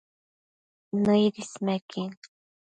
[1.03, 2.11] Nëid ismequin